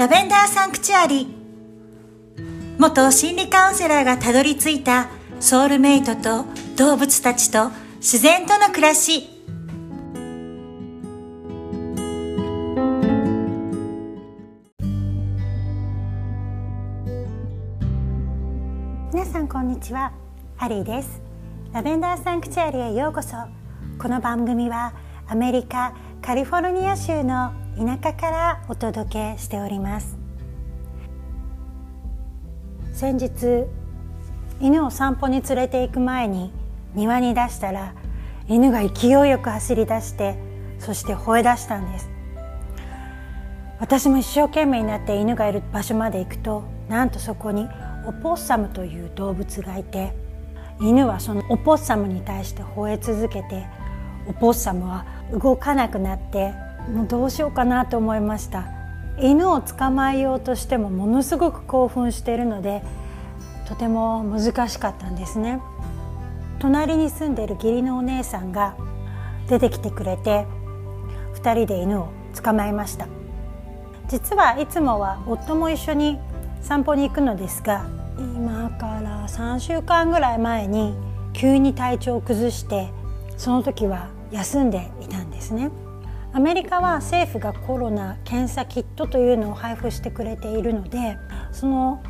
[0.00, 1.28] ラベンダーサンクチュアリ
[2.78, 5.10] 元心理カウンセラーがたどり着いた
[5.40, 9.28] ソウルメイトと動物たちと自然との暮らし。
[19.12, 20.12] 皆さんこんにちは。
[20.56, 21.20] アリーです。
[21.74, 23.36] ラベンダーサンクチュアリへようこそ。
[23.98, 24.94] この番組は
[25.28, 30.18] アメリカカリフォルニア州の田舎からお届けしております。
[32.92, 33.64] 先日
[34.60, 36.52] 犬を散歩に連れて行く前に
[36.94, 37.94] 庭に出したら
[38.48, 40.36] 犬が勢いよく走り出して
[40.78, 42.10] そして吠え出したんです。
[43.78, 47.66] 私も一生懸命になって犬がいる場所まで行くとなんとそこに
[48.06, 50.12] オポッサムという動物がいて
[50.80, 53.66] 犬はそのオポッサムに対して吠え続けて
[54.26, 56.52] オポッサムは動かなくなって
[56.88, 58.64] もうどうしようかなと思いました。
[59.18, 62.82] 犬を捕まえようとしてもものすごく興奮しているので
[63.68, 65.60] とても難しかったんですね。
[66.58, 68.76] 隣に住んでいる義理のお姉さんが
[69.48, 70.46] 出てきてくれて
[71.34, 72.08] 2人で犬を
[72.42, 73.06] 捕まえました。
[74.08, 76.18] 実はいつもは夫も一緒に
[76.62, 77.86] 散歩に行くのですが
[78.18, 80.94] 今から3週間ぐらい前に
[81.32, 82.90] 急に体調を崩して
[83.36, 85.70] その時は休んでいたんですね。
[86.32, 91.16] アメリカは政府がコロナ検査キットというのを配布してくれているので
[91.50, 92.02] その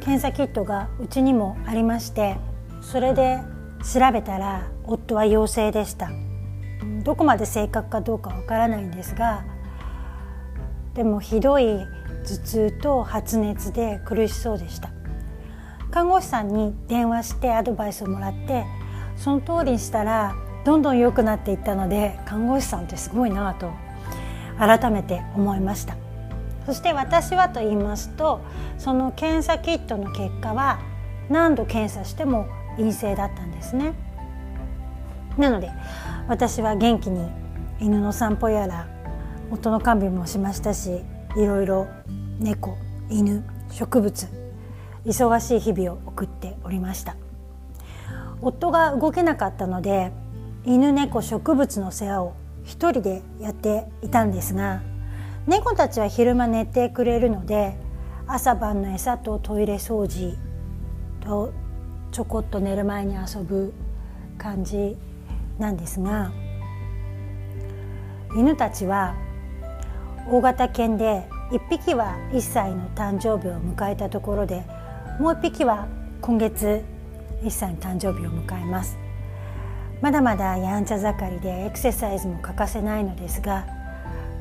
[0.00, 2.36] 検査キットがうちにもありまして
[2.82, 3.40] それで
[3.82, 6.10] 調べたら夫は陽性でした。
[7.02, 9.44] どこまで正確かどうかわからないんですが
[10.94, 11.86] でもひどい
[12.24, 14.90] 頭痛と発熱で苦しそうでした。
[15.90, 18.66] 看護師さんに電話してアドバイスをもらって
[19.16, 20.34] その通りにしたら
[20.66, 23.70] どんどん良くなっていったので看護師さんってすごいなと
[24.58, 25.96] 改めて思いました。
[26.66, 28.40] そして私はと言いますと
[28.76, 30.80] その検査キットの結果は
[31.30, 33.94] 何度検査しても陰性だったんですね。
[35.38, 35.70] なので
[36.26, 37.30] 私は元気に
[37.78, 38.88] 犬の散歩やら
[39.52, 41.04] 夫の看病もしましたし
[41.36, 41.86] いろいろ
[42.40, 42.76] 猫
[43.08, 44.26] 犬植物
[45.04, 47.14] 忙しい日々を送っておりました。
[48.42, 50.10] 夫が動けなかったので
[50.66, 52.34] 犬猫植物の世話を
[52.64, 54.82] 一人でやっていたんですが
[55.46, 57.76] 猫たちは昼間寝てくれるので
[58.26, 60.36] 朝晩の餌とトイレ掃除
[61.20, 61.52] と
[62.10, 63.72] ちょこっと寝る前に遊ぶ
[64.38, 64.96] 感じ
[65.60, 66.32] なんですが
[68.36, 69.14] 犬たちは
[70.28, 74.64] 大型犬で1匹は1歳の誕生日を迎えたところで
[75.20, 75.86] もう1匹は
[76.20, 76.82] 今月
[77.44, 79.05] 1歳の誕生日を迎えます。
[80.00, 83.66] まだまだやんちゃ盛りでエクササイズも欠かせないのですが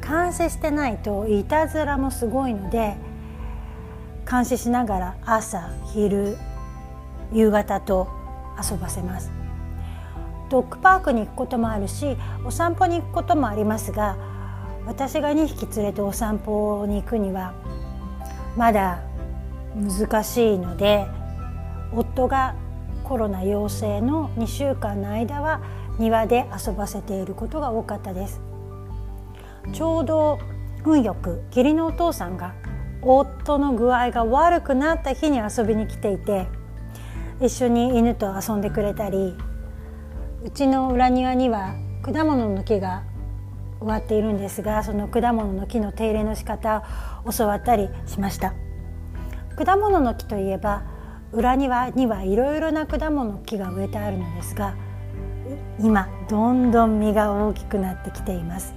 [0.06, 2.96] 監視してないといたずらもすごいので
[4.30, 6.38] 監視しながら朝昼
[7.32, 8.08] 夕方と
[8.72, 9.46] 遊ばせます。
[10.50, 14.18] ドッグパークに行くこともあるしお散歩に行くこともありますが
[14.86, 17.54] 私が2匹連れてお散歩に行くには
[18.56, 19.02] まだ
[19.76, 21.06] 難しいので
[21.94, 22.56] 夫が
[23.06, 25.62] コロナ陽性の2週間の間は
[26.00, 28.42] 庭で遊ばせていることが多かったです。
[29.74, 30.40] ちょうど
[30.84, 32.56] 運よく義理のお父さんが
[33.04, 36.48] 夫の具合が悪くなった日に遊びに来ていて
[37.42, 39.36] 一緒に犬と遊んでくれたり
[40.44, 43.04] うちの裏庭には果物の木が
[43.82, 46.84] 植わっているんですがその果物の木の手入れの仕方
[47.24, 48.54] を教わったりしました。
[49.56, 50.95] 果物の木といえば
[51.32, 54.76] 裏庭にはいろいろな果物木が植えてあるのですが
[55.80, 58.74] 今どんどん実が大きくなってきています。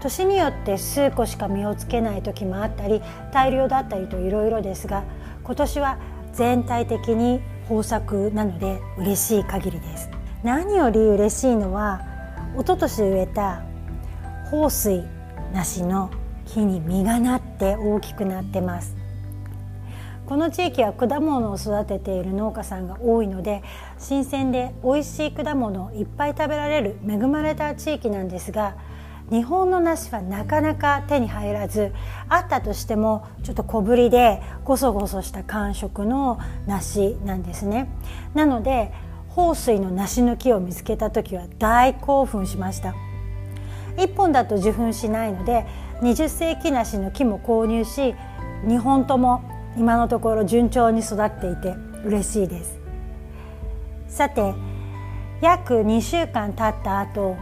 [0.00, 5.02] 年によって数個しか実をつけない時もあったり大量だったりといろいろですが
[5.42, 5.98] 今年は
[6.32, 10.08] 全体的に豊作なので嬉しい限りです。
[10.44, 12.00] 何より嬉しいのは
[12.54, 13.62] 一昨年植えた
[14.52, 15.04] 豊水
[15.52, 16.10] 梨の
[16.46, 18.97] 木に実がなって大きくなってます。
[20.28, 23.62] この地域は果物を育てている農家さんが多いので
[23.98, 28.76] 新鮮で美味しい果物をいっぱい食べられる恵まれた地域なんですが
[29.30, 31.94] 日本の梨はなかなか手に入らず
[32.28, 37.88] あったとしてもちょっと小ぶりでごそごそした感触の梨なんですね。
[38.34, 38.92] なので
[39.30, 42.94] 豊水の梨の木を見つけた時は大興奮しました。
[43.96, 45.64] 1本だと受粉しないので
[46.02, 48.14] 20世紀梨の木も購入し
[48.66, 51.74] 2本とも今のところ順調に育っていて
[52.04, 52.78] 嬉しいです。
[54.08, 54.54] さて
[55.40, 57.36] 約2週間経った後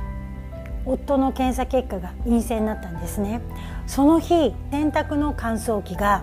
[0.85, 3.41] 夫の検査結果が陰性になったんですね。
[3.87, 6.23] その日洗濯の乾燥機が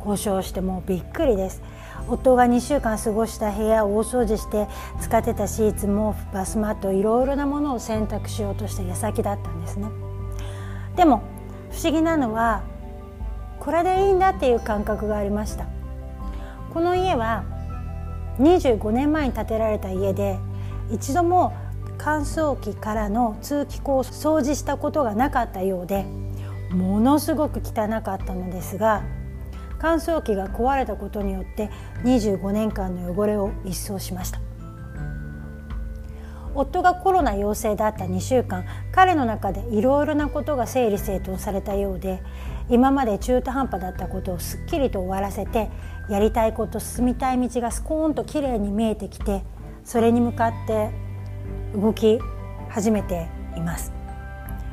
[0.00, 1.62] 故障してもうびっくりです。
[2.08, 4.68] 夫が2週間過ごした部屋を大掃除して
[5.00, 9.88] 使ってたシーツもバスマットいろいろなものを洗濯しようとした矢先だったんですね。
[10.94, 11.22] でも
[11.70, 12.62] 不思議なのは
[13.66, 15.66] これでいいんだっていう感覚がありました。
[16.72, 17.42] この家は
[18.38, 20.38] 25年前に建てられた家で
[20.92, 21.52] 一度も
[21.98, 26.04] 乾燥機からの通気口を掃除したことがなかったようで
[26.70, 29.02] ものすごく汚かったのですが
[29.78, 31.70] 乾燥機が壊れたことによって
[32.04, 34.40] 25年間の汚れを一掃しました。
[36.54, 42.22] 夫がコロナ陽性だった2週間彼の中でいろいろなことが整理整頓されたようで
[42.68, 45.70] 今まで中途半端だったことをすっきりと終わらせて
[46.08, 49.42] やりたいこと進みたい道がスコーンときれいに見えてきて
[49.84, 50.90] それに向かって
[51.74, 52.18] 動き
[52.68, 53.92] 始めています。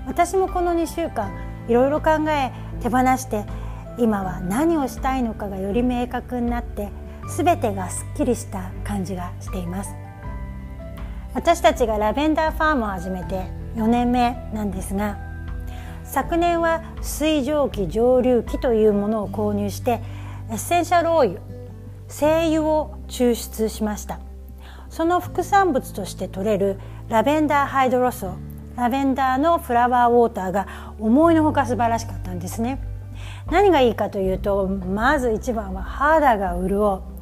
[0.06, 1.32] 私もこの2週間
[1.68, 2.52] いろいろ考え
[2.82, 3.46] 手放して
[3.98, 6.90] 今は何をしたいのかがより明確になって
[7.38, 9.96] 全てがすっきりした感じがしています。
[11.34, 15.18] 私たちがラベンダーファームを始めて4年目なんですが
[16.14, 20.00] 昨年は水蒸気蒸留機というものを購入して
[20.52, 21.42] エッセンシャルオイル
[22.08, 24.20] 精油を抽出しました。
[24.92, 26.80] その副産物として取れる
[27.10, 28.36] ラベンダーハイドロソ
[28.76, 32.80] ラベンダーのフラワーウォーターが思いのほか素晴らしかったんですね。
[33.50, 37.13] 何がいいかというとまず一番は肌が潤う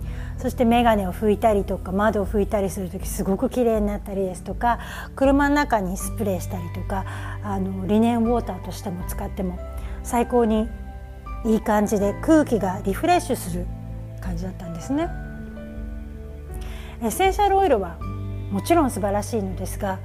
[0.41, 4.79] そして眼鏡を拭いたりとか窓を拭いたりする時すごく綺麗になったりですとか
[5.15, 7.05] 車の中にスプレーしたりとか
[7.43, 9.59] あのリネンウォーターとしても使っても
[10.03, 10.67] 最高に
[11.45, 13.67] いい感じで空気がリフレッシュする
[14.19, 15.09] 感じだったんですね。
[17.03, 17.97] エッセンシャルオイルは
[18.51, 19.99] もちろん素晴らしいのですが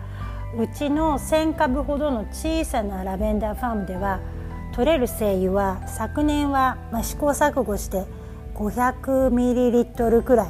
[0.59, 4.21] うちの1,000株ほどの小さなラベンダーファームでは
[4.75, 8.05] 取れる精油は昨年は、ま、試行錯誤して
[8.56, 10.49] 500ミリリットルくらい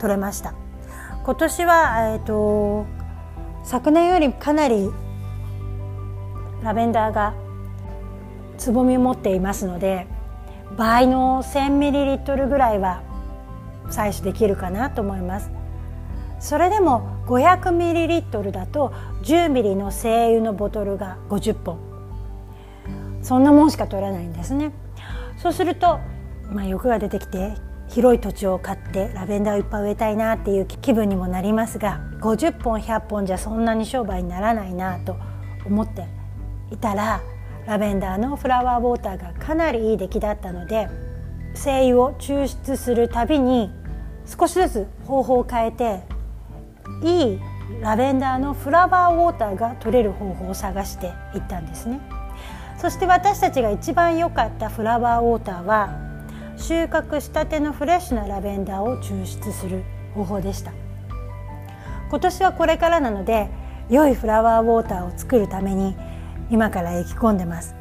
[0.00, 0.54] 取れました。
[1.24, 2.86] 今年は、えーと、
[3.64, 4.90] 昨年よりかなり
[6.62, 7.34] ラベンダーが
[8.58, 10.06] つぼみを持っていますので
[10.76, 13.02] 倍の1000ミリリットルぐらいは
[13.88, 15.50] 採取できるかなと思います。
[16.38, 18.92] それでも500ミリリットルだと
[19.22, 21.78] 10ミリの精油のボトルが50本。
[23.22, 24.72] そんなもんしか取らないんですね。
[25.38, 25.98] そうすると、
[26.50, 27.54] まあ、欲が出てきて
[27.88, 35.16] 広い土地を買ってラベンダーをいっぱい植えたいなっていう気分にもなりますが50本100本じゃそんなに商売にならないなと
[35.64, 36.06] 思って
[36.72, 37.22] いたら
[37.66, 40.88] ラベンダーのフラワーウォーターがかなりいい出来だったので
[41.54, 43.70] 精油を抽出するたびに
[44.26, 46.02] 少しずつ方法を変えて
[47.02, 47.40] いい
[47.80, 52.00] ラベンダーのフラワーウォーターが取れる方法を探していったんですね。
[52.78, 56.05] そして私たちが一番良かったフラワーウォーターは
[56.56, 60.72] 収穫したてのフレッシュなラベンダーを抽出する方法でした。
[62.08, 63.48] 今年はこれからなので
[63.90, 65.96] 良いフラワーウォーターを作るために
[66.50, 67.74] 今から意気込んでます。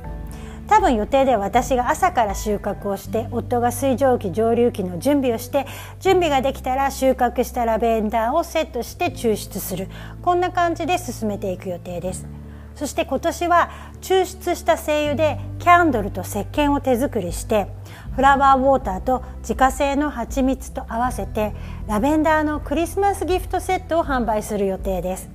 [0.67, 5.67] 多分予定では私が朝から収穫をして夫が水蒸気蒸留機の準備をして
[5.99, 9.87] 準備ができたら収穫したラベンダーをセットして抽出する。
[10.23, 12.27] こんな感じで進めていく予定です。
[12.75, 13.69] そして今年は
[14.01, 17.67] 抽出した精油でキャンドルと石鹸を手作りして
[18.15, 21.53] フラワーウォーターと自家製の蜂蜜と合わせて
[21.87, 25.29] ラベンダーのクリスマスギフトセットを販売する予定です。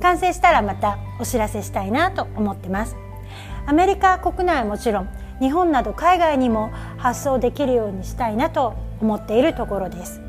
[0.00, 2.96] 完成したらまたお知らせしたいなと思ってます。
[3.66, 5.08] アメリカ国内はもちろん
[5.40, 10.20] 日本など海外にも発送できるようにしたいなと思っているところです。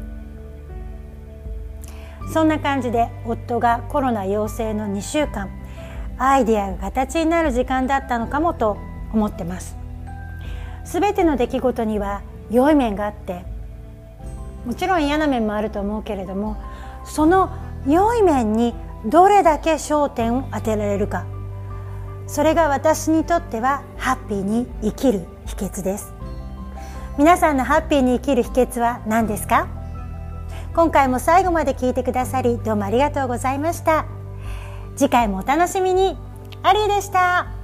[2.33, 5.49] そんな感じで夫がコロナ陽性の2週間
[6.23, 8.77] アイデアが形になる時間だったのかもと
[9.13, 9.75] 思ってます。
[10.83, 13.45] 全ての出来事には良い面があって
[14.65, 16.57] もちろん嫌な面もあると思うけれども
[17.05, 17.49] その
[17.87, 18.73] 良い面に
[19.05, 21.25] どれだけ焦点を当てられるか
[22.27, 26.13] それが私にとってはハッピーに生きる秘訣です。
[27.17, 29.67] 皆さんのハッピーに生きる秘訣は何ですか？
[30.73, 34.05] 今回も最後まで聞いてくださりどうもありがとうございました。
[35.01, 36.15] 次回もお楽しみに。
[36.61, 37.60] アリーでした。